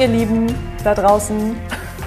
[0.00, 0.54] ihr Lieben
[0.84, 1.56] da draußen.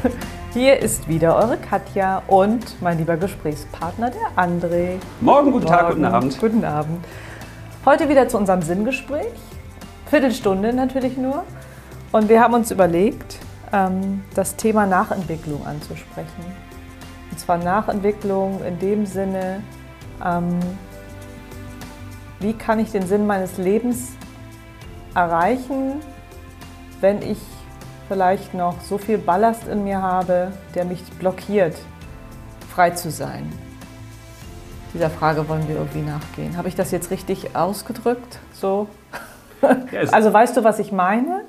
[0.53, 4.97] Hier ist wieder eure Katja und mein lieber Gesprächspartner, der André.
[5.21, 6.39] Morgen, guten Tag, Morgen, guten Abend.
[6.39, 7.05] Guten Abend.
[7.85, 9.33] Heute wieder zu unserem Sinngespräch.
[10.05, 11.43] Viertelstunde natürlich nur.
[12.11, 13.39] Und wir haben uns überlegt,
[13.73, 16.45] ähm, das Thema Nachentwicklung anzusprechen.
[17.31, 19.63] Und zwar Nachentwicklung in dem Sinne,
[20.23, 20.59] ähm,
[22.39, 24.11] wie kann ich den Sinn meines Lebens
[25.15, 26.01] erreichen,
[27.01, 27.39] wenn ich
[28.09, 31.75] vielleicht noch so viel Ballast in mir habe, der mich blockiert,
[32.73, 33.49] frei zu sein.
[34.93, 36.57] Dieser Frage wollen wir irgendwie nachgehen.
[36.57, 38.39] Habe ich das jetzt richtig ausgedrückt?
[38.53, 38.87] So?
[39.61, 41.41] Ja, es- Also weißt du, was ich meine?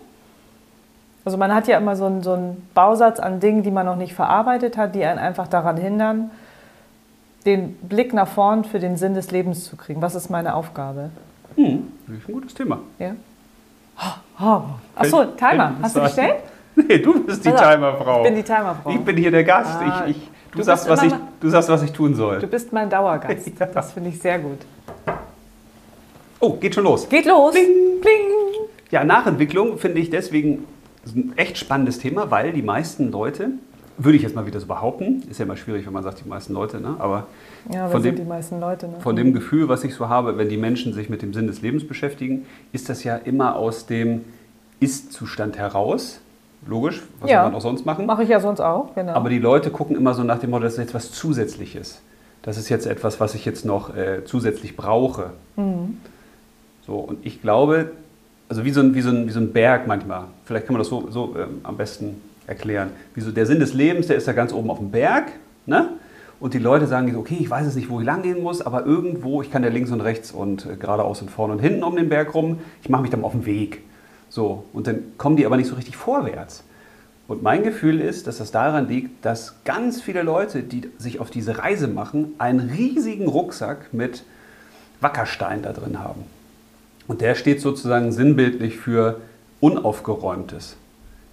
[1.24, 3.96] Also man hat ja immer so einen, so einen Bausatz an Dingen, die man noch
[3.96, 6.30] nicht verarbeitet hat, die einen einfach daran hindern,
[7.46, 10.02] den Blick nach vorn für den Sinn des Lebens zu kriegen.
[10.02, 11.10] Was ist meine Aufgabe?
[11.56, 12.78] Hm, das ist ein gutes Thema.
[12.98, 13.12] Ja?
[14.42, 14.62] Oh.
[14.96, 15.72] Achso, Timer.
[15.82, 16.36] Hast du bestellt?
[16.88, 18.18] Nee, du bist die auf, Timerfrau.
[18.18, 18.90] Ich bin die Timerfrau.
[18.90, 19.78] Ich bin hier der Gast.
[19.80, 22.38] Ah, ich, ich, du, du sagst, was ich, du sagst, was ich tun soll.
[22.38, 23.50] Du bist mein Dauergast.
[23.60, 23.66] Ja.
[23.66, 24.58] Das finde ich sehr gut.
[26.38, 27.08] Oh, geht schon los.
[27.08, 27.52] Geht los.
[27.52, 28.00] Bling.
[28.00, 28.68] Bling.
[28.90, 30.64] Ja, Nachentwicklung finde ich deswegen
[31.14, 33.50] ein echt spannendes Thema, weil die meisten Leute,
[33.98, 36.28] würde ich jetzt mal wieder so behaupten, ist ja immer schwierig, wenn man sagt, die
[36.28, 36.96] meisten Leute, ne?
[36.98, 37.26] aber
[37.72, 38.88] Ja, Von sind dem- die meisten Leute.
[38.88, 38.94] Ne?
[39.00, 41.60] von dem Gefühl, was ich so habe, wenn die Menschen sich mit dem Sinn des
[41.62, 44.24] Lebens beschäftigen, ist das ja immer aus dem
[44.80, 46.20] Ist-Zustand heraus.
[46.66, 47.44] Logisch, was Ja.
[47.44, 48.06] man auch sonst machen?
[48.06, 49.12] Mache ich ja sonst auch, genau.
[49.12, 52.00] Aber die Leute gucken immer so nach dem Motto, das ist jetzt was Zusätzliches.
[52.42, 55.30] Das ist jetzt etwas, was ich jetzt noch äh, zusätzlich brauche.
[55.56, 55.98] Mhm.
[56.86, 57.92] So, und ich glaube,
[58.48, 60.80] also wie so, ein, wie, so ein, wie so ein Berg manchmal, vielleicht kann man
[60.80, 62.90] das so, so ähm, am besten erklären.
[63.14, 65.28] Wie so, der Sinn des Lebens, der ist da ganz oben auf dem Berg.
[65.66, 65.88] Ne?
[66.40, 68.86] Und die Leute sagen, okay, ich weiß jetzt nicht, wo ich lang gehen muss, aber
[68.86, 71.94] irgendwo, ich kann ja links und rechts und äh, geradeaus und vorne und hinten um
[71.96, 73.82] den Berg rum, ich mache mich dann auf den Weg.
[74.30, 76.64] So, und dann kommen die aber nicht so richtig vorwärts.
[77.28, 81.30] Und mein Gefühl ist, dass das daran liegt, dass ganz viele Leute, die sich auf
[81.30, 84.24] diese Reise machen, einen riesigen Rucksack mit
[85.00, 86.22] Wackerstein da drin haben.
[87.06, 89.20] Und der steht sozusagen sinnbildlich für
[89.60, 90.76] Unaufgeräumtes.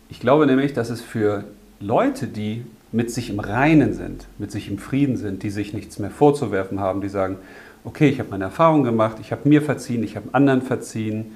[0.09, 1.45] Ich glaube nämlich, dass es für
[1.79, 5.99] Leute, die mit sich im Reinen sind, mit sich im Frieden sind, die sich nichts
[5.99, 7.37] mehr vorzuwerfen haben, die sagen,
[7.83, 11.35] okay, ich habe meine Erfahrung gemacht, ich habe mir verziehen, ich habe anderen verziehen,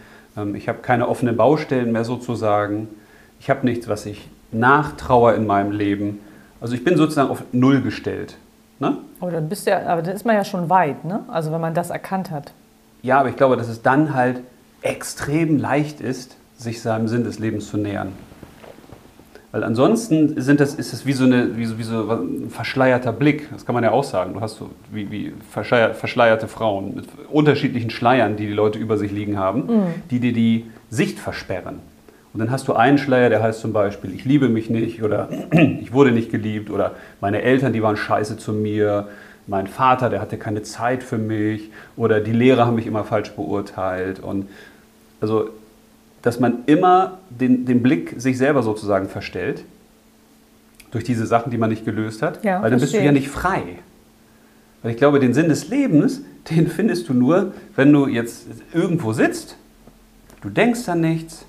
[0.56, 2.88] ich habe keine offenen Baustellen mehr sozusagen,
[3.40, 6.20] ich habe nichts, was ich nachtrauer in meinem Leben.
[6.60, 8.38] Also ich bin sozusagen auf Null gestellt.
[8.80, 8.98] Ne?
[9.20, 11.24] Oh, dann bist du ja, aber dann ist man ja schon weit, ne?
[11.28, 12.52] Also wenn man das erkannt hat.
[13.02, 14.42] Ja, aber ich glaube, dass es dann halt
[14.82, 18.12] extrem leicht ist, sich seinem Sinn des Lebens zu nähern.
[19.52, 23.12] Weil ansonsten sind das, ist es wie so, eine, wie, so, wie so ein verschleierter
[23.12, 23.50] Blick.
[23.52, 24.34] Das kann man ja auch sagen.
[24.34, 28.98] Du hast so wie, wie verschleier- verschleierte Frauen mit unterschiedlichen Schleiern, die die Leute über
[28.98, 29.64] sich liegen haben,
[30.10, 31.80] die dir die Sicht versperren.
[32.34, 35.28] Und dann hast du einen Schleier, der heißt zum Beispiel, ich liebe mich nicht oder
[35.82, 39.10] ich wurde nicht geliebt oder meine Eltern, die waren scheiße zu mir,
[39.48, 43.32] mein Vater, der hatte keine Zeit für mich oder die Lehrer haben mich immer falsch
[43.32, 44.22] beurteilt.
[44.22, 44.48] Und
[45.20, 45.50] also,
[46.22, 49.64] dass man immer den, den Blick sich selber sozusagen verstellt
[50.92, 53.12] durch diese Sachen, die man nicht gelöst hat, Ja, weil dann bist du ja ich.
[53.12, 53.64] nicht frei.
[54.84, 59.14] Weil ich glaube, den Sinn des Lebens, den findest du nur, wenn du jetzt irgendwo
[59.14, 59.56] sitzt,
[60.42, 61.46] du denkst an nichts,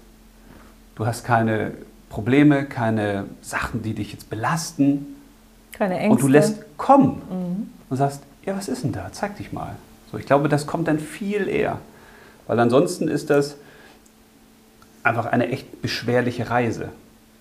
[0.94, 1.72] du hast keine
[2.08, 5.06] Probleme, keine Sachen, die dich jetzt belasten
[5.72, 6.12] Keine Ängste.
[6.12, 7.70] und du lässt kommen Mhm.
[7.90, 9.08] und sagst, ja, was ist denn da?
[9.12, 9.76] Zeig dich mal.
[10.10, 11.78] So, ich glaube, das kommt dann viel eher.
[12.46, 13.56] Weil ansonsten ist das
[15.02, 16.88] einfach eine echt beschwerliche Reise.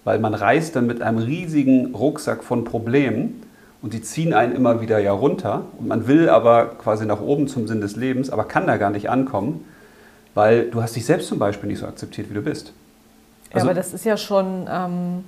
[0.04, 3.44] Weil man reist dann mit einem riesigen Rucksack von Problemen
[3.82, 5.66] und die ziehen einen immer wieder ja runter.
[5.78, 8.90] Und man will aber quasi nach oben zum Sinn des Lebens, aber kann da gar
[8.90, 9.64] nicht ankommen,
[10.34, 12.74] weil du hast dich selbst zum Beispiel nicht so akzeptiert, wie du bist.
[13.50, 15.24] Ja, Also- aber das ist ja schon, ähm,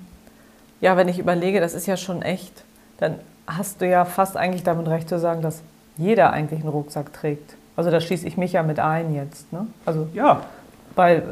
[0.81, 2.63] ja, wenn ich überlege, das ist ja schon echt,
[2.97, 3.15] dann
[3.45, 5.61] hast du ja fast eigentlich damit recht zu sagen, dass
[5.97, 7.55] jeder eigentlich einen Rucksack trägt.
[7.75, 9.51] Also da schließe ich mich ja mit ein jetzt.
[9.51, 9.67] Ne?
[9.85, 10.41] Also, Ja,
[10.95, 11.23] weil,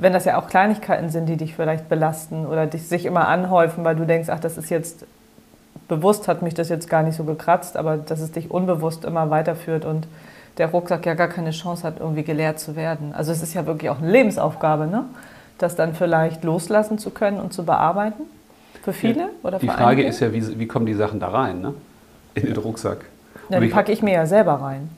[0.00, 3.84] wenn das ja auch Kleinigkeiten sind, die dich vielleicht belasten oder dich sich immer anhäufen,
[3.84, 5.04] weil du denkst, ach, das ist jetzt
[5.88, 9.30] bewusst, hat mich das jetzt gar nicht so gekratzt, aber dass es dich unbewusst immer
[9.30, 10.06] weiterführt und
[10.58, 13.12] der Rucksack ja gar keine Chance hat, irgendwie geleert zu werden.
[13.14, 15.04] Also es ist ja wirklich auch eine Lebensaufgabe, ne?
[15.58, 18.24] das dann vielleicht loslassen zu können und zu bearbeiten.
[18.82, 20.08] Für viele oder die für Frage einige?
[20.08, 21.74] ist ja, wie, wie kommen die Sachen da rein, ne?
[22.34, 22.98] In den Rucksack.
[23.48, 24.90] Ja, die packe ich mir ja selber rein.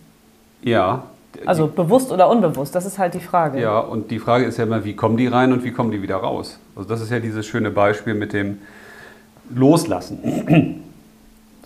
[0.63, 1.05] Ja.
[1.45, 3.61] Also bewusst oder unbewusst, das ist halt die Frage.
[3.61, 6.03] Ja, und die Frage ist ja immer, wie kommen die rein und wie kommen die
[6.03, 6.59] wieder raus?
[6.75, 8.59] Also das ist ja dieses schöne Beispiel mit dem
[9.55, 10.83] Loslassen.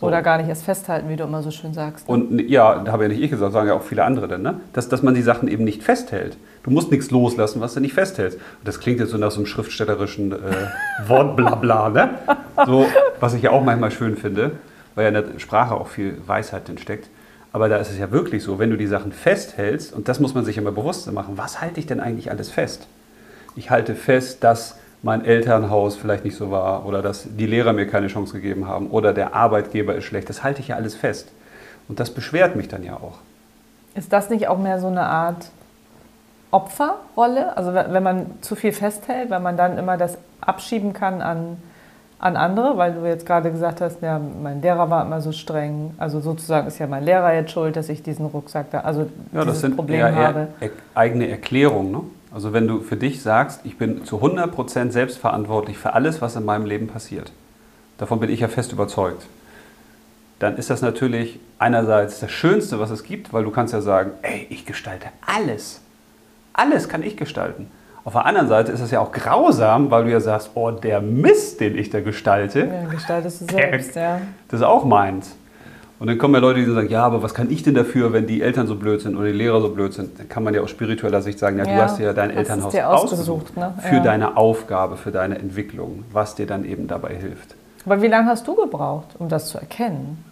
[0.00, 0.06] So.
[0.06, 2.08] Oder gar nicht erst festhalten, wie du immer so schön sagst.
[2.08, 2.14] ne?
[2.14, 4.60] Und ja, da habe ja nicht ich gesagt, sagen ja auch viele andere dann, ne?
[4.72, 6.38] dass, dass man die Sachen eben nicht festhält.
[6.62, 8.38] Du musst nichts loslassen, was du nicht festhältst.
[8.38, 10.36] Und das klingt jetzt so nach so einem schriftstellerischen äh,
[11.06, 12.10] Wortblabla, ne?
[12.64, 12.86] So,
[13.20, 14.52] was ich ja auch manchmal schön finde,
[14.94, 17.08] weil ja in der Sprache auch viel Weisheit steckt.
[17.52, 20.34] Aber da ist es ja wirklich so, wenn du die Sachen festhältst, und das muss
[20.34, 22.86] man sich immer bewusst machen, was halte ich denn eigentlich alles fest?
[23.56, 27.86] Ich halte fest, dass mein Elternhaus vielleicht nicht so war oder dass die Lehrer mir
[27.86, 30.28] keine Chance gegeben haben oder der Arbeitgeber ist schlecht.
[30.28, 31.32] Das halte ich ja alles fest.
[31.88, 33.18] Und das beschwert mich dann ja auch.
[33.94, 35.50] Ist das nicht auch mehr so eine Art
[36.52, 37.56] Opferrolle?
[37.56, 41.56] Also wenn man zu viel festhält, weil man dann immer das abschieben kann an,
[42.20, 45.94] an andere, weil du jetzt gerade gesagt hast, ja, mein Lehrer war immer so streng.
[45.98, 49.44] Also sozusagen ist ja mein Lehrer jetzt schuld, dass ich diesen Rucksack da, also Ja,
[49.44, 50.48] das sind Problem eher, habe.
[50.60, 51.90] e- eigene Erklärungen.
[51.92, 52.00] Ne?
[52.32, 56.44] Also wenn du für dich sagst, ich bin zu 100% selbstverantwortlich für alles, was in
[56.44, 57.32] meinem Leben passiert.
[57.96, 59.26] Davon bin ich ja fest überzeugt.
[60.40, 64.12] Dann ist das natürlich einerseits das Schönste, was es gibt, weil du kannst ja sagen,
[64.22, 65.80] ey, ich gestalte alles.
[66.52, 67.70] Alles kann ich gestalten.
[68.04, 71.00] Auf der anderen Seite ist es ja auch grausam, weil du ja sagst, oh, der
[71.00, 74.20] Mist, den ich da gestalte, Ja, gestaltest du selbst, ja.
[74.48, 75.36] das ist auch meins.
[75.98, 78.26] Und dann kommen ja Leute, die sagen, ja, aber was kann ich denn dafür, wenn
[78.26, 80.18] die Eltern so blöd sind oder die Lehrer so blöd sind?
[80.18, 82.30] Dann kann man ja aus spiritueller Sicht sagen, ja, du Ja, hast dir ja dein
[82.30, 83.74] hast Elternhaus dir ausgesucht, ne?
[83.80, 84.02] für Ja.
[84.02, 87.54] deine Aufgabe, für deine Entwicklung, was dir dann eben dabei hilft.
[87.84, 90.24] Aber wie lange hast du gebraucht, um das zu erkennen?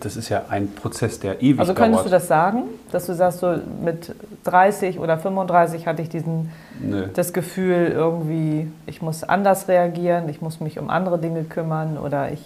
[0.00, 2.22] Das ist ja ein Prozess, der ewig Also könntest du dauert.
[2.22, 4.14] das sagen, dass du sagst, so mit
[4.44, 7.06] 30 oder 35 hatte ich diesen, Nö.
[7.14, 12.30] das Gefühl irgendwie, ich muss anders reagieren, ich muss mich um andere Dinge kümmern oder
[12.30, 12.42] ich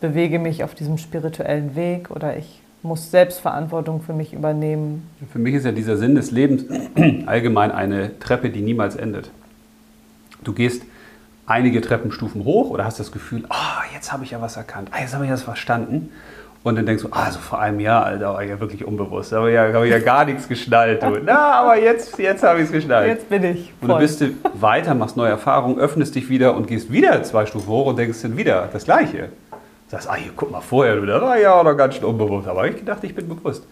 [0.00, 5.06] bewege mich auf diesem spirituellen Weg oder ich muss Selbstverantwortung für mich übernehmen.
[5.30, 6.64] Für mich ist ja dieser Sinn des Lebens
[7.26, 9.30] allgemein eine Treppe, die niemals endet.
[10.42, 10.84] Du gehst
[11.44, 15.00] einige Treppenstufen hoch oder hast das Gefühl, ah, jetzt habe ich ja was erkannt, ah,
[15.00, 16.10] jetzt habe ich das verstanden.
[16.62, 19.30] Und dann denkst du, ah, also vor einem Jahr, Alter, war ich ja wirklich unbewusst,
[19.30, 21.02] da habe ich ja, habe ich ja gar nichts geschnallt.
[21.02, 21.18] Du.
[21.22, 23.08] Na, aber jetzt, jetzt habe ich es geschnallt.
[23.08, 24.00] Jetzt bin ich Und dann voll.
[24.00, 27.86] bist du weiter, machst neue Erfahrungen, öffnest dich wieder und gehst wieder zwei Stufen hoch
[27.86, 29.28] und denkst dann wieder das Gleiche.
[29.88, 32.48] Sagst, ah, hier, guck mal vorher, du, da war ich ja noch ganz schön unbewusst.
[32.48, 33.64] Aber ich gedacht, ich bin bewusst.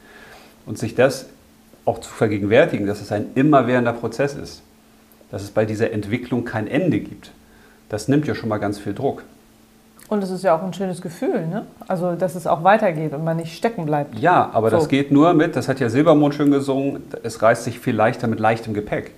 [0.67, 1.27] Und sich das
[1.87, 4.63] auch zu vergegenwärtigen, dass es ein immerwährender Prozess ist.
[5.31, 7.33] Dass es bei dieser Entwicklung kein Ende gibt.
[7.89, 9.23] Das nimmt ja schon mal ganz viel Druck.
[10.09, 11.67] Und es ist ja auch ein schönes Gefühl, ne?
[11.87, 14.19] Also, dass es auch weitergeht und man nicht stecken bleibt.
[14.19, 14.89] Ja, aber das So.
[14.89, 18.41] geht nur mit, das hat ja Silbermond schön gesungen, es reißt sich viel leichter mit
[18.41, 19.13] leichtem Gepäck.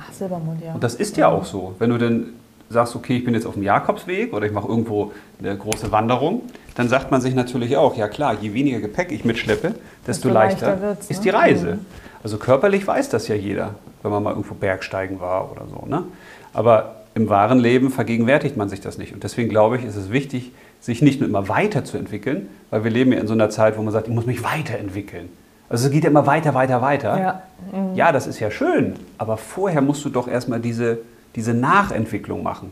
[0.00, 0.74] Ach, Silbermond, ja.
[0.74, 1.74] Und das ist ja auch so.
[1.80, 2.26] Wenn du dann
[2.70, 6.42] sagst, okay, ich bin jetzt auf dem Jakobsweg oder ich mache irgendwo eine große Wanderung,
[6.76, 9.74] dann sagt man sich natürlich auch, ja klar, je weniger Gepäck ich mitschleppe,
[10.06, 11.22] desto Desto leichter, leichter wird's, ist ne?
[11.24, 11.66] die Reise.
[11.74, 11.86] Mhm.
[12.22, 13.74] Also körperlich weiß das ja jeder,
[14.04, 15.86] wenn man mal irgendwo Bergsteigen war oder so.
[15.86, 16.04] Ne?
[16.52, 19.14] Aber im wahren Leben vergegenwärtigt man sich das nicht.
[19.14, 23.12] Und deswegen glaube ich, ist es wichtig, sich nicht nur immer weiterzuentwickeln, weil wir leben
[23.12, 25.30] ja in so einer Zeit, wo man sagt, ich muss mich weiterentwickeln.
[25.70, 27.18] Also es geht ja immer weiter, weiter, weiter.
[27.18, 27.42] Ja.
[27.72, 27.94] Mhm.
[27.94, 30.98] Ja, das ist ja schön, aber vorher musst du doch erstmal diese,
[31.34, 32.70] diese Nachentwicklung machen.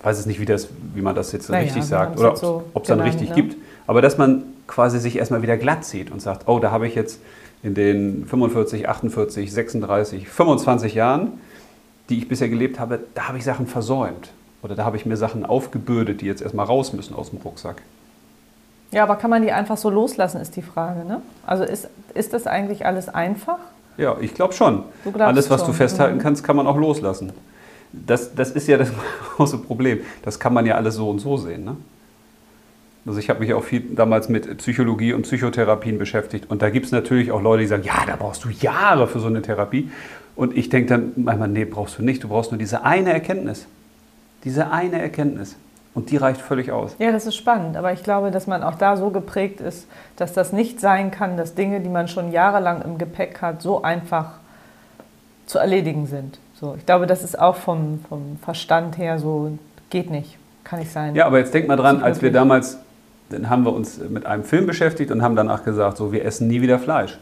[0.00, 2.36] Ich weiß es nicht, wie, das, wie man das jetzt Naja, richtig wir sagt oder
[2.36, 3.42] so ob es dann genannt, richtig ne?
[3.42, 3.56] gibt.
[3.86, 6.94] Aber dass man quasi sich erstmal wieder glatt zieht und sagt, oh, da habe ich
[6.94, 7.20] jetzt
[7.62, 11.40] in den 45, 48, 36, 25 Jahren,
[12.08, 14.30] die ich bisher gelebt habe, da habe ich Sachen versäumt.
[14.62, 17.82] Oder da habe ich mir Sachen aufgebürdet, die jetzt erstmal raus müssen aus dem Rucksack.
[18.92, 21.04] Ja, aber kann man die einfach so loslassen, ist die Frage.
[21.04, 21.20] Ne?
[21.46, 23.58] Also ist, ist das eigentlich alles einfach?
[23.96, 24.84] Ja, ich glaube schon.
[25.18, 26.22] Alles, was schon, du festhalten mhm.
[26.22, 27.32] kannst, kann man auch loslassen.
[27.92, 28.90] Das, das ist ja das
[29.36, 30.00] große Problem.
[30.22, 31.64] Das kann man ja alles so und so sehen.
[31.64, 31.76] Ne?
[33.06, 36.50] Also ich habe mich auch viel damals mit Psychologie und Psychotherapien beschäftigt.
[36.50, 39.20] Und da gibt es natürlich auch Leute, die sagen, ja, da brauchst du Jahre für
[39.20, 39.90] so eine Therapie.
[40.34, 42.24] Und ich denke dann manchmal, nee, brauchst du nicht.
[42.24, 43.66] Du brauchst nur diese eine Erkenntnis.
[44.44, 45.56] Diese eine Erkenntnis.
[45.94, 46.94] Und die reicht völlig aus.
[46.98, 47.76] Ja, das ist spannend.
[47.76, 49.86] Aber ich glaube, dass man auch da so geprägt ist,
[50.16, 53.82] dass das nicht sein kann, dass Dinge, die man schon jahrelang im Gepäck hat, so
[53.82, 54.32] einfach
[55.46, 56.38] zu erledigen sind.
[56.54, 59.58] So, ich glaube, das ist auch vom, vom Verstand her so,
[59.88, 61.14] geht nicht, kann nicht sein.
[61.14, 62.78] Ja, aber jetzt denk mal dran, als wir damals,
[63.30, 66.48] dann haben wir uns mit einem Film beschäftigt und haben danach gesagt, so, wir essen
[66.48, 67.18] nie wieder Fleisch.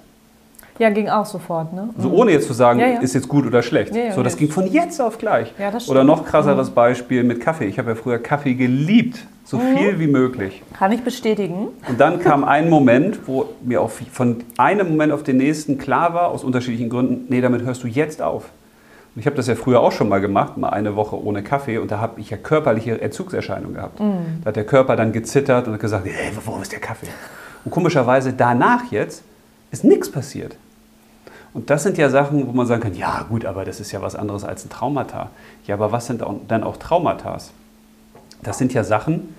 [0.78, 1.90] Ja, ging auch sofort, ne?
[1.98, 3.00] So ohne jetzt zu sagen, Ja, ja.
[3.00, 3.94] ist jetzt gut oder schlecht.
[3.94, 5.52] Ja, so, das ging von jetzt auf gleich.
[5.88, 7.66] Oder noch krasseres Beispiel mit Kaffee.
[7.66, 9.76] Ich habe ja früher Kaffee geliebt, so Mhm.
[9.76, 10.62] viel wie möglich.
[10.76, 11.68] Kann ich bestätigen.
[11.88, 16.12] Und dann kam ein Moment, wo mir auch von einem Moment auf den nächsten klar
[16.12, 18.46] war, aus unterschiedlichen Gründen, nee, damit hörst du jetzt auf.
[19.14, 21.78] Und ich habe das ja früher auch schon mal gemacht, mal eine Woche ohne Kaffee
[21.78, 24.00] und da habe ich ja körperliche Entzugserscheinungen gehabt.
[24.00, 24.40] Mhm.
[24.42, 27.06] Da hat der Körper dann gezittert und hat gesagt, hey, wo ist der Kaffee?
[27.64, 29.22] Und komischerweise danach jetzt
[29.70, 30.56] ist nichts passiert.
[31.52, 34.02] Und das sind ja Sachen, wo man sagen kann, ja gut, aber das ist ja
[34.02, 35.30] was anderes als ein Traumata.
[35.66, 37.38] Ja, aber was sind dann auch Traumata?
[38.42, 39.34] Das sind ja Sachen,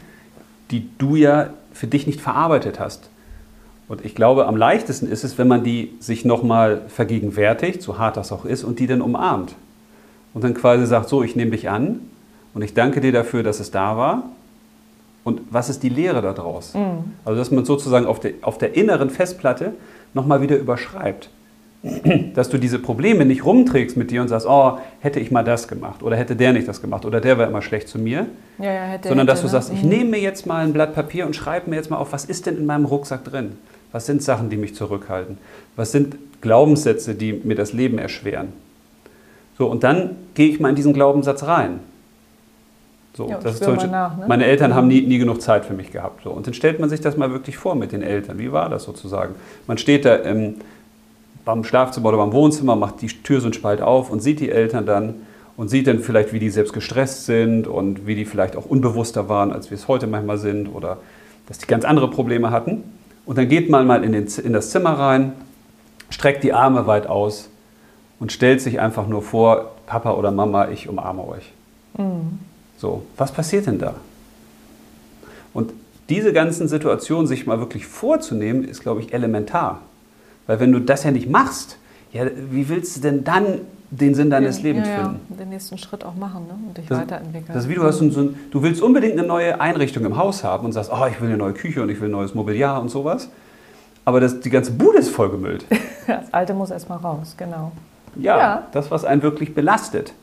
[0.71, 3.09] die du ja für dich nicht verarbeitet hast.
[3.89, 8.15] Und ich glaube, am leichtesten ist es, wenn man die sich nochmal vergegenwärtigt, so hart
[8.15, 9.55] das auch ist, und die dann umarmt.
[10.35, 12.01] Und dann quasi sagt, so, ich nehme dich an
[12.53, 14.23] und ich danke dir dafür, dass es da war.
[15.23, 16.75] Und was ist die Lehre daraus?
[16.75, 17.13] Mhm.
[17.23, 19.73] Also, dass man sozusagen auf der, auf der inneren Festplatte
[20.13, 21.29] nochmal wieder überschreibt.
[22.33, 25.67] Dass du diese Probleme nicht rumträgst mit dir und sagst, oh, hätte ich mal das
[25.67, 28.25] gemacht oder hätte der nicht das gemacht oder der war immer schlecht zu mir.
[28.57, 29.51] Ja, ja, hätte, sondern hätte, dass du ne?
[29.51, 29.89] sagst, ich mhm.
[29.89, 32.47] nehme mir jetzt mal ein Blatt Papier und schreibe mir jetzt mal auf, was ist
[32.47, 33.51] denn in meinem Rucksack drin?
[33.91, 35.37] Was sind Sachen, die mich zurückhalten?
[35.75, 38.64] Was sind Glaubenssätze, die mir das Leben erschweren?
[39.57, 41.79] So, und dann gehe ich mal in diesen Glaubenssatz rein.
[43.15, 44.25] So, ja, das ist zum Beispiel, nach, ne?
[44.27, 44.75] Meine Eltern mhm.
[44.75, 46.23] haben nie, nie genug Zeit für mich gehabt.
[46.23, 46.31] So.
[46.31, 48.37] Und dann stellt man sich das mal wirklich vor mit den Eltern.
[48.37, 49.35] Wie war das sozusagen?
[49.67, 50.55] Man steht da im,
[51.45, 54.49] beim Schlafzimmer oder beim Wohnzimmer, macht die Tür so einen Spalt auf und sieht die
[54.49, 55.15] Eltern dann
[55.55, 59.29] und sieht dann vielleicht, wie die selbst gestresst sind und wie die vielleicht auch unbewusster
[59.29, 60.97] waren, als wir es heute manchmal sind oder
[61.47, 62.83] dass die ganz andere Probleme hatten.
[63.25, 65.31] Und dann geht man mal in, den, in das Zimmer rein,
[66.09, 67.49] streckt die Arme weit aus
[68.19, 71.51] und stellt sich einfach nur vor, Papa oder Mama, ich umarme euch.
[71.97, 72.39] Mhm.
[72.77, 73.95] So, was passiert denn da?
[75.53, 75.71] Und
[76.09, 79.81] diese ganzen Situationen sich mal wirklich vorzunehmen, ist, glaube ich, elementar.
[80.47, 81.77] Weil wenn du das ja nicht machst,
[82.11, 85.19] ja, wie willst du denn dann den Sinn deines den, Lebens ja, finden?
[85.29, 86.53] Ja, den nächsten Schritt auch machen ne?
[86.67, 87.53] und dich das, weiterentwickeln.
[87.53, 90.43] Das ist wie du hast so ein, du willst unbedingt eine neue Einrichtung im Haus
[90.43, 92.81] haben und sagst, oh, ich will eine neue Küche und ich will ein neues Mobiliar
[92.81, 93.29] und sowas.
[94.03, 95.65] Aber das, die ganze Bude ist vollgemüllt.
[96.07, 97.71] das Alte muss erstmal raus, genau.
[98.15, 100.13] Ja, ja, das, was einen wirklich belastet.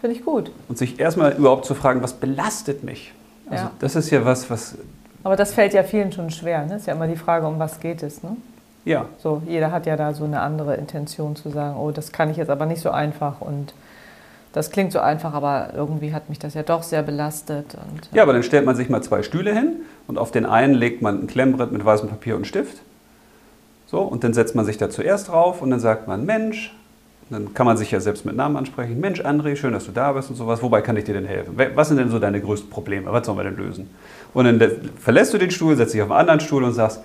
[0.00, 0.50] Finde ich gut.
[0.68, 3.12] Und sich erstmal überhaupt zu fragen, was belastet mich?
[3.48, 3.70] Also ja.
[3.78, 4.76] das ist ja was, was.
[5.22, 6.66] Aber das fällt ja vielen schon schwer.
[6.66, 6.76] Ne?
[6.76, 8.22] Ist ja immer die Frage, um was geht es.
[8.22, 8.36] Ne?
[8.84, 9.06] Ja.
[9.18, 12.36] So, jeder hat ja da so eine andere Intention zu sagen, oh, das kann ich
[12.36, 13.74] jetzt aber nicht so einfach und
[14.52, 17.74] das klingt so einfach, aber irgendwie hat mich das ja doch sehr belastet.
[17.74, 20.74] Und, ja, aber dann stellt man sich mal zwei Stühle hin und auf den einen
[20.74, 22.82] legt man ein Klemmbrett mit weißem Papier und Stift.
[23.86, 26.74] So, und dann setzt man sich da zuerst drauf und dann sagt man, Mensch,
[27.32, 29.00] dann kann man sich ja selbst mit Namen ansprechen.
[29.00, 30.62] Mensch, André, schön, dass du da bist und sowas.
[30.62, 31.54] Wobei kann ich dir denn helfen?
[31.74, 33.12] Was sind denn so deine größten Probleme?
[33.12, 33.90] Was sollen wir denn lösen?
[34.34, 37.00] Und dann verlässt du den Stuhl, setzt dich auf einen anderen Stuhl und sagst,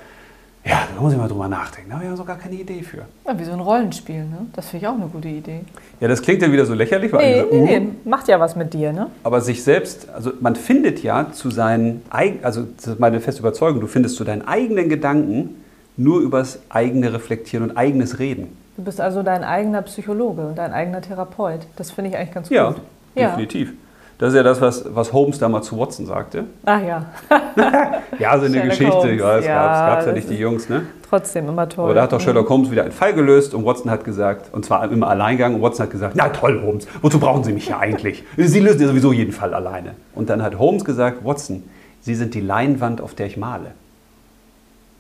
[0.66, 1.90] ja, da muss ich mal drüber nachdenken.
[1.90, 3.06] Da habe ich ja so gar keine Idee für.
[3.26, 4.48] Ja, wie so ein Rollenspiel, ne?
[4.54, 5.62] Das finde ich auch eine gute Idee.
[6.02, 7.14] Ja, das klingt dann wieder so lächerlich.
[7.14, 9.08] Weil nee, nee, nee, macht ja was mit dir, ne?
[9.24, 12.02] Aber sich selbst, also man findet ja zu seinen,
[12.42, 15.56] also das ist meine feste Überzeugung, du findest zu deinen eigenen Gedanken
[15.96, 18.50] nur übers eigene Reflektieren und eigenes Reden.
[18.78, 21.62] Du bist also dein eigener Psychologe und dein eigener Therapeut.
[21.78, 22.82] Das finde ich eigentlich ganz ja, gut.
[23.16, 23.74] Ja, definitiv.
[24.20, 26.46] Das ist ja das, was, was Holmes damals zu Watson sagte.
[26.64, 27.06] Ach ja.
[28.20, 28.94] ja, so eine Geschichte.
[28.94, 29.20] Holmes.
[29.20, 30.84] Ja, es ja, gab es ja nicht die Jungs, ne?
[31.10, 31.86] Trotzdem immer toll.
[31.86, 34.64] Aber da hat doch Sherlock Holmes wieder einen Fall gelöst und Watson hat gesagt, und
[34.64, 37.80] zwar im Alleingang, und Watson hat gesagt, na toll, Holmes, wozu brauchen Sie mich ja
[37.80, 38.24] eigentlich?
[38.38, 39.96] Sie lösen ja sowieso jeden Fall alleine.
[40.14, 41.64] Und dann hat Holmes gesagt, Watson,
[42.02, 43.72] Sie sind die Leinwand, auf der ich male.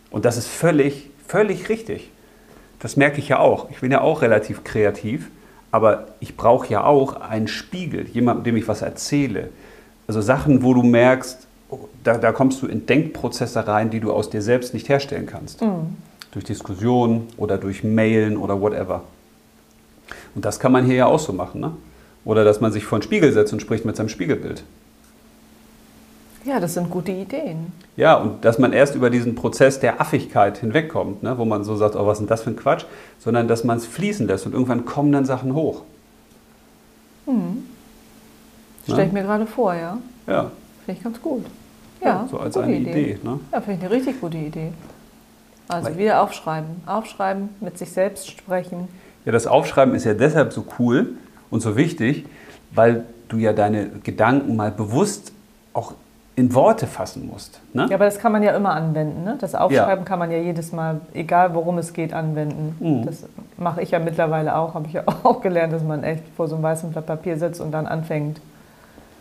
[0.09, 2.11] Und das ist völlig, völlig richtig.
[2.79, 3.69] Das merke ich ja auch.
[3.71, 5.29] Ich bin ja auch relativ kreativ,
[5.71, 9.49] aber ich brauche ja auch einen Spiegel, jemanden, dem ich was erzähle.
[10.07, 14.13] Also Sachen, wo du merkst, oh, da, da, kommst du in Denkprozesse rein, die du
[14.13, 15.61] aus dir selbst nicht herstellen kannst.
[15.61, 15.97] Mhm.
[16.31, 19.03] Durch Diskussionen oder durch Mailen oder whatever.
[20.35, 21.61] Und das kann man hier ja auch so machen.
[21.61, 21.71] Ne?
[22.25, 24.63] Oder dass man sich vor den Spiegel setzt und spricht mit seinem Spiegelbild.
[26.47, 27.73] Ja, das sind gute Ideen.
[27.97, 31.75] Ja, und dass man erst über diesen Prozess der Affigkeit hinwegkommt, ne, wo man so
[31.75, 32.85] sagt, oh, was ist denn das für ein Quatsch,
[33.19, 35.81] sondern dass man es fließen lässt und irgendwann kommen dann Sachen hoch.
[37.25, 37.65] Hm.
[38.85, 39.97] Stelle ich mir gerade vor, ja.
[40.25, 40.51] Ja.
[40.85, 41.45] Finde ich ganz gut.
[41.99, 42.91] Ja, ja so als eine Idee.
[42.91, 43.39] Idee ne?
[43.51, 44.71] Ja, finde ich eine richtig gute Idee.
[45.67, 46.81] Also Weil wieder aufschreiben.
[46.85, 48.87] Aufschreiben, mit sich selbst sprechen.
[49.25, 51.15] Ja, das Aufschreiben ist ja deshalb so cool
[51.49, 52.25] und so wichtig,
[52.71, 55.33] weil du ja deine Gedanken mal bewusst
[55.73, 55.93] auch
[56.37, 57.59] in Worte fassen musst.
[57.73, 57.87] Ne?
[57.89, 59.23] Ja, aber das kann man ja immer anwenden.
[59.23, 59.37] Ne?
[59.41, 60.07] Das Aufschreiben ja.
[60.07, 62.75] kann man ja jedes Mal, egal worum es geht, anwenden.
[62.79, 63.05] Mhm.
[63.07, 63.25] Das
[63.57, 66.53] mache ich ja mittlerweile auch, habe ich ja auch gelernt, dass man echt vor so
[66.53, 68.39] einem weißen Blatt Papier sitzt und dann anfängt,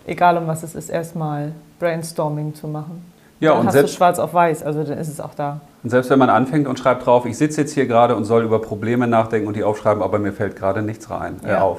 [0.07, 3.11] egal um was es ist, erstmal Brainstorming zu machen.
[3.41, 5.63] Ja, dann und hast selbst, du schwarz auf weiß, also dann ist es auch da.
[5.83, 8.45] Und selbst wenn man anfängt und schreibt drauf, ich sitze jetzt hier gerade und soll
[8.45, 11.63] über Probleme nachdenken und die aufschreiben, aber mir fällt gerade nichts rein, äh, ja.
[11.63, 11.79] auf.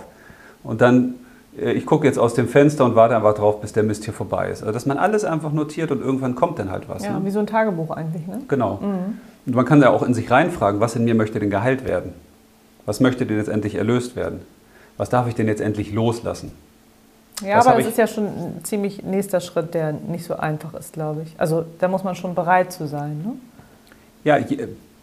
[0.64, 1.14] Und dann
[1.58, 4.50] ich gucke jetzt aus dem Fenster und warte einfach drauf, bis der Mist hier vorbei
[4.50, 4.62] ist.
[4.62, 7.04] Also, dass man alles einfach notiert und irgendwann kommt dann halt was.
[7.04, 7.26] Ja, ne?
[7.26, 8.28] wie so ein Tagebuch eigentlich.
[8.28, 8.42] Ne?
[8.48, 8.80] Genau.
[8.82, 9.20] Mhm.
[9.46, 12.14] Und man kann ja auch in sich reinfragen, was in mir möchte denn geheilt werden?
[12.86, 14.42] Was möchte denn jetzt endlich erlöst werden?
[14.98, 16.52] Was darf ich denn jetzt endlich loslassen?
[17.44, 20.74] Ja, das aber das ist ja schon ein ziemlich nächster Schritt, der nicht so einfach
[20.74, 21.36] ist, glaube ich.
[21.38, 23.22] Also da muss man schon bereit zu sein.
[23.24, 23.34] Ne?
[24.24, 24.38] Ja,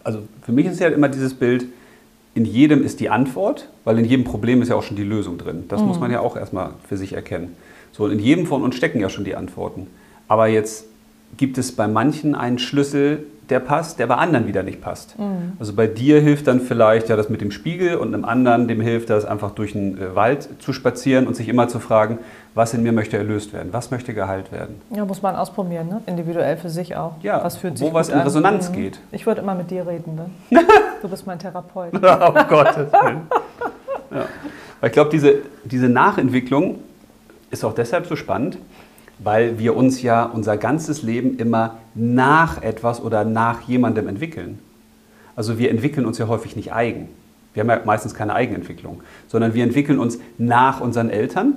[0.02, 1.66] also für mich ist ja immer dieses Bild,
[2.34, 5.38] in jedem ist die Antwort, weil in jedem Problem ist ja auch schon die Lösung
[5.38, 5.64] drin.
[5.68, 5.88] Das mhm.
[5.88, 7.56] muss man ja auch erstmal für sich erkennen.
[7.92, 9.86] So, und in jedem von uns stecken ja schon die Antworten.
[10.26, 10.86] Aber jetzt
[11.36, 15.18] gibt es bei manchen einen Schlüssel, der passt, der bei anderen wieder nicht passt.
[15.18, 15.52] Mhm.
[15.58, 18.80] Also bei dir hilft dann vielleicht ja das mit dem Spiegel und einem anderen, dem
[18.80, 22.18] hilft das einfach durch den äh, Wald zu spazieren und sich immer zu fragen,
[22.54, 24.80] was in mir möchte erlöst werden, was möchte geheilt werden.
[24.90, 26.00] Ja, muss man ausprobieren, ne?
[26.06, 27.16] individuell für sich auch.
[27.22, 28.22] Ja, was fühlt wo sich was in an.
[28.22, 28.74] Resonanz mhm.
[28.74, 29.00] geht.
[29.12, 30.30] Ich würde immer mit dir reden, ne?
[31.04, 31.92] du bist mein Therapeut.
[31.94, 31.98] oh
[32.48, 33.20] Gottes Willen.
[34.10, 34.26] Ja.
[34.82, 36.78] Ich glaube, diese, diese Nachentwicklung
[37.50, 38.58] ist auch deshalb so spannend,
[39.18, 44.58] weil wir uns ja unser ganzes Leben immer nach etwas oder nach jemandem entwickeln.
[45.36, 47.08] Also wir entwickeln uns ja häufig nicht eigen.
[47.52, 51.56] Wir haben ja meistens keine Eigenentwicklung, sondern wir entwickeln uns nach unseren Eltern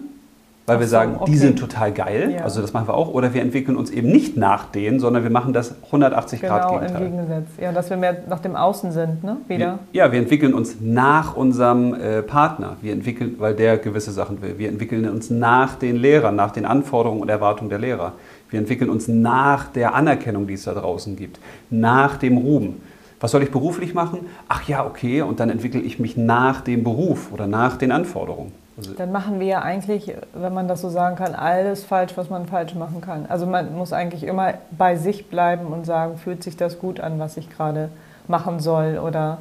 [0.67, 1.31] weil Ach wir sagen, okay.
[1.31, 2.43] die sind total geil, ja.
[2.43, 5.29] also das machen wir auch, oder wir entwickeln uns eben nicht nach denen, sondern wir
[5.29, 7.05] machen das 180 genau, Grad Gegenteil.
[7.05, 7.47] Genau, im Gegensatz.
[7.61, 9.37] Ja, dass wir mehr nach dem Außen sind, ne?
[9.47, 9.79] Wieder.
[9.93, 14.41] Wir, ja, wir entwickeln uns nach unserem äh, Partner, wir entwickeln, weil der gewisse Sachen
[14.41, 14.57] will.
[14.57, 18.11] Wir entwickeln uns nach den Lehrern, nach den Anforderungen und Erwartungen der Lehrer.
[18.49, 22.81] Wir entwickeln uns nach der Anerkennung, die es da draußen gibt, nach dem Ruhm.
[23.21, 24.25] Was soll ich beruflich machen?
[24.49, 28.51] Ach ja, okay, und dann entwickle ich mich nach dem Beruf oder nach den Anforderungen.
[28.77, 32.29] Also dann machen wir ja eigentlich, wenn man das so sagen kann, alles falsch, was
[32.29, 33.25] man falsch machen kann.
[33.27, 37.17] Also man muss eigentlich immer bei sich bleiben und sagen, fühlt sich das gut an,
[37.17, 37.89] was ich gerade
[38.27, 39.39] machen soll oder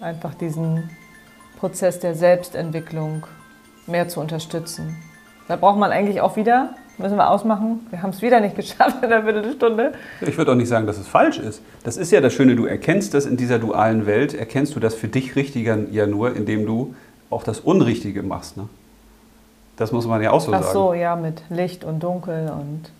[0.00, 0.88] einfach diesen
[1.58, 3.26] Prozess der Selbstentwicklung
[3.86, 4.96] mehr zu unterstützen.
[5.48, 9.02] Da braucht man eigentlich auch wieder, müssen wir ausmachen, wir haben es wieder nicht geschafft
[9.02, 9.92] in einer Viertelstunde.
[10.20, 11.62] Ich würde auch nicht sagen, dass es falsch ist.
[11.84, 14.94] Das ist ja das Schöne, du erkennst das in dieser dualen Welt, erkennst du das
[14.94, 16.94] für dich Richtiger ja nur, indem du
[17.30, 18.56] auch das Unrichtige machst.
[18.56, 18.68] Ne?
[19.76, 20.66] Das muss man ja auch so Ach sagen.
[20.68, 22.90] Ach so, ja, mit Licht und Dunkel und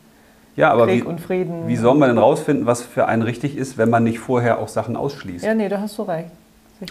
[0.57, 1.69] ja, aber Krieg wie, und Frieden.
[1.69, 4.67] Wie soll man denn rausfinden, was für einen richtig ist, wenn man nicht vorher auch
[4.67, 5.45] Sachen ausschließt?
[5.45, 6.31] Ja, nee, da hast du recht.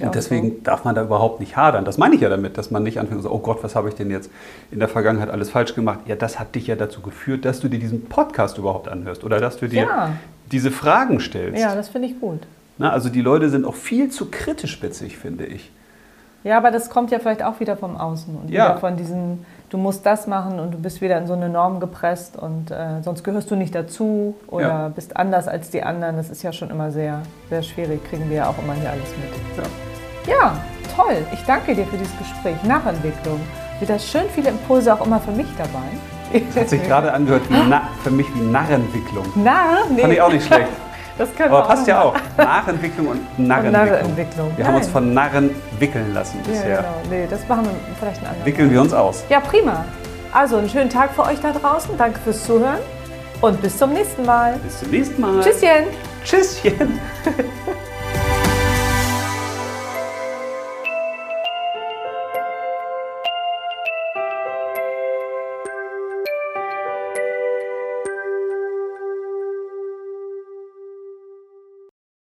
[0.02, 0.56] Und deswegen so.
[0.64, 1.86] darf man da überhaupt nicht hadern.
[1.86, 3.88] Das meine ich ja damit, dass man nicht anfängt und sagt, oh Gott, was habe
[3.90, 4.30] ich denn jetzt
[4.72, 6.00] in der Vergangenheit alles falsch gemacht?
[6.06, 9.40] Ja, das hat dich ja dazu geführt, dass du dir diesen Podcast überhaupt anhörst oder
[9.40, 10.12] dass du dir ja.
[10.52, 11.62] diese Fragen stellst.
[11.62, 12.42] Ja, das finde ich gut.
[12.78, 15.72] Na, also die Leute sind auch viel zu kritisch spitzig, finde ich.
[16.48, 18.70] Ja, aber das kommt ja vielleicht auch wieder vom Außen und ja.
[18.70, 21.82] wieder von diesen, du musst das machen und du bist wieder in so eine Norm
[21.82, 24.88] gepresst und äh, sonst gehörst du nicht dazu oder ja.
[24.88, 26.16] bist anders als die anderen.
[26.16, 29.10] Das ist ja schon immer sehr, sehr schwierig, kriegen wir ja auch immer hier alles
[29.18, 29.66] mit.
[30.26, 30.34] Ja.
[30.34, 30.58] ja,
[30.96, 31.18] toll.
[31.34, 32.64] Ich danke dir für dieses Gespräch.
[32.64, 33.42] Nachentwicklung.
[33.82, 36.40] Wieder schön viele Impulse auch immer für mich dabei.
[36.48, 39.26] Das hat sich gerade angehört wie für mich wie Narrentwicklung.
[39.36, 39.80] Narr?
[39.94, 40.02] Nee.
[40.02, 40.70] Fand ich auch nicht schlecht.
[41.18, 42.16] Das können Aber passt ja auch.
[42.38, 43.72] Nachentwicklung und Narrenentwicklung.
[43.72, 44.52] Narrenentwicklung.
[44.56, 44.74] Wir Nein.
[44.74, 45.50] haben uns von Narren
[45.80, 46.70] wickeln lassen bisher.
[46.70, 46.94] Ja, genau.
[47.10, 49.24] Nee, das machen wir vielleicht ein anderes Wickeln wir uns aus.
[49.30, 49.86] Ja, prima.
[50.32, 51.98] Also einen schönen Tag für euch da draußen.
[51.98, 52.80] Danke fürs Zuhören
[53.42, 54.58] und bis zum nächsten Mal.
[54.64, 55.42] Bis zum nächsten Mal.
[55.42, 55.86] Tschüsschen.
[56.24, 57.00] Tschüsschen.